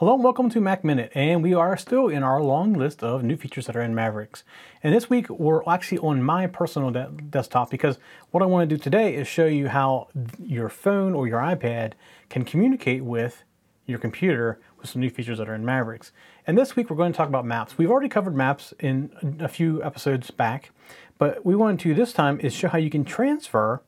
[0.00, 3.22] Hello and welcome to Mac Minute, and we are still in our long list of
[3.22, 4.44] new features that are in Mavericks.
[4.82, 7.98] And this week we're actually on my personal de- desktop because
[8.30, 10.08] what I want to do today is show you how
[10.42, 11.92] your phone or your iPad
[12.30, 13.42] can communicate with
[13.84, 16.12] your computer with some new features that are in Mavericks.
[16.46, 17.76] And this week we're going to talk about maps.
[17.76, 20.70] We've already covered maps in a few episodes back,
[21.18, 23.82] but we wanted to this time is show how you can transfer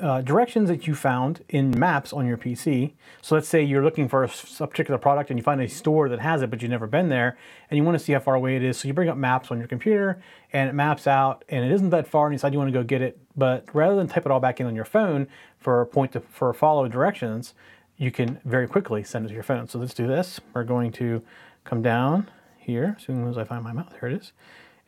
[0.00, 2.92] uh, directions that you found in maps on your PC.
[3.20, 6.08] So let's say you're looking for a, a, particular product and you find a store
[6.08, 7.36] that has it, but you've never been there,
[7.70, 8.78] and you want to see how far away it is.
[8.78, 11.90] So you bring up maps on your computer, and it maps out, and it isn't
[11.90, 13.18] that far, and you decide you want to go get it.
[13.36, 15.26] But rather than type it all back in on your phone
[15.58, 17.54] for a point to, for follow directions,
[17.96, 19.68] you can very quickly send it to your phone.
[19.68, 20.40] So let's do this.
[20.54, 21.22] We're going to
[21.64, 23.92] come down here as soon as I find my mouse.
[23.98, 24.32] Here it is,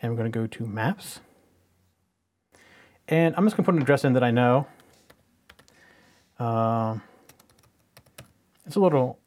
[0.00, 1.20] and we're going to go to Maps.
[3.10, 4.66] And I'm just going to put an address in that I know.
[6.38, 6.98] Uh,
[8.64, 9.18] it's a little,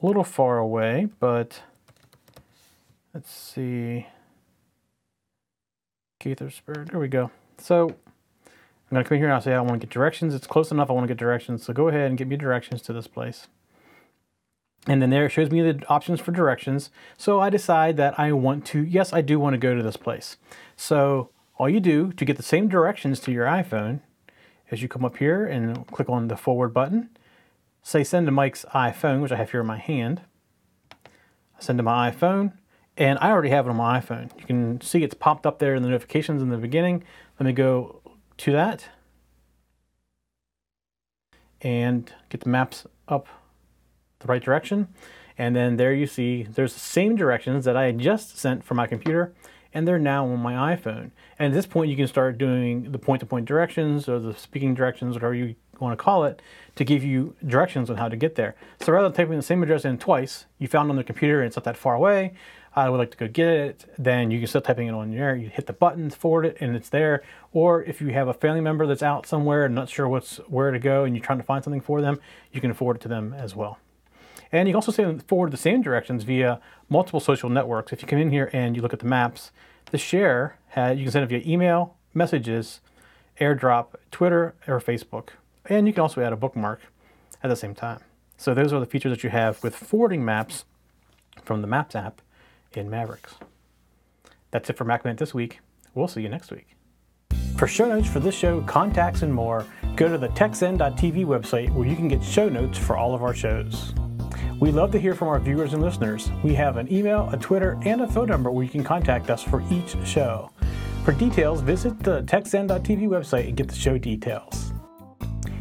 [0.00, 1.62] a little far away, but
[3.14, 4.06] let's see.
[6.22, 7.30] Gaithersburg, there we go.
[7.58, 7.96] So I'm
[8.90, 10.34] gonna come in here and I'll say I want to get directions.
[10.34, 11.64] It's close enough, I want to get directions.
[11.64, 13.48] So go ahead and give me directions to this place.
[14.86, 16.90] And then there it shows me the options for directions.
[17.16, 19.96] So I decide that I want to, yes, I do want to go to this
[19.96, 20.36] place.
[20.76, 24.00] So all you do to get the same directions to your iPhone
[24.70, 27.10] is you come up here and click on the forward button,
[27.82, 30.22] say send to Mike's iPhone, which I have here in my hand.
[31.02, 32.54] I send to my iPhone,
[32.96, 34.36] and I already have it on my iPhone.
[34.38, 37.04] You can see it's popped up there in the notifications in the beginning.
[37.38, 38.00] Let me go
[38.38, 38.88] to that
[41.60, 43.28] and get the maps up
[44.20, 44.88] the right direction.
[45.36, 48.86] And then there you see there's the same directions that I just sent from my
[48.86, 49.34] computer
[49.74, 51.10] and they're now on my iPhone.
[51.38, 54.34] And at this point, you can start doing the point to point directions or the
[54.34, 56.40] speaking directions, whatever you want to call it,
[56.76, 58.54] to give you directions on how to get there.
[58.80, 61.48] So rather than typing the same address in twice, you found on the computer and
[61.48, 62.34] it's not that far away,
[62.76, 65.36] I would like to go get it, then you can start typing it on there.
[65.36, 67.22] You hit the button, forward it, and it's there.
[67.52, 70.72] Or if you have a family member that's out somewhere and not sure what's where
[70.72, 72.18] to go and you're trying to find something for them,
[72.52, 73.78] you can forward it to them as well.
[74.54, 77.92] And you can also send forward the same directions via multiple social networks.
[77.92, 79.50] If you come in here and you look at the maps,
[79.90, 82.80] the share you can send it via email, messages,
[83.40, 85.30] airdrop, Twitter, or Facebook.
[85.64, 86.82] And you can also add a bookmark
[87.42, 87.98] at the same time.
[88.36, 90.66] So those are the features that you have with forwarding maps
[91.42, 92.22] from the Maps app
[92.74, 93.34] in Mavericks.
[94.52, 95.58] That's it for MacMinute this week.
[95.96, 96.76] We'll see you next week.
[97.56, 99.66] For show notes for this show, contacts, and more,
[99.96, 103.34] go to the techzen.tv website where you can get show notes for all of our
[103.34, 103.92] shows.
[104.60, 106.30] We love to hear from our viewers and listeners.
[106.42, 109.42] We have an email, a Twitter, and a phone number where you can contact us
[109.42, 110.50] for each show.
[111.04, 114.72] For details, visit the techzen.tv website and get the show details.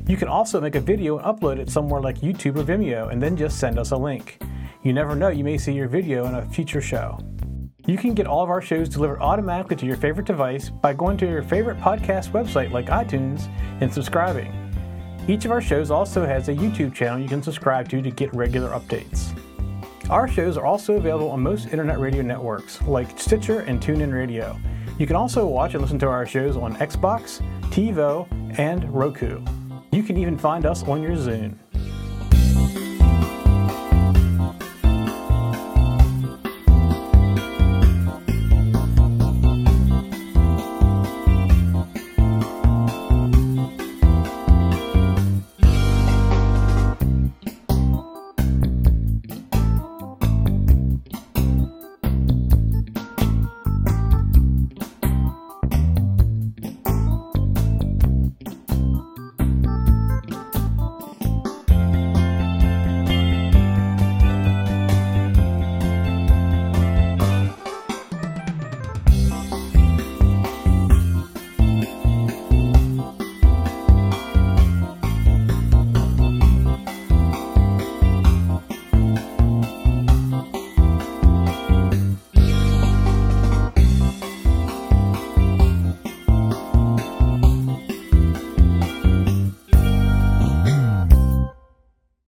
[0.07, 3.21] You can also make a video and upload it somewhere like YouTube or Vimeo and
[3.21, 4.41] then just send us a link.
[4.83, 7.19] You never know, you may see your video in a future show.
[7.85, 11.17] You can get all of our shows delivered automatically to your favorite device by going
[11.17, 13.49] to your favorite podcast website like iTunes
[13.81, 14.62] and subscribing.
[15.25, 18.33] Each of our shows also has a YouTube channel you can subscribe to to get
[18.33, 19.33] regular updates.
[20.09, 24.59] Our shows are also available on most internet radio networks like Stitcher and TuneIn Radio.
[24.99, 27.41] You can also watch and listen to our shows on Xbox,
[27.71, 28.27] TiVo,
[28.59, 29.41] and Roku.
[29.93, 31.55] You can even find us on your Zune.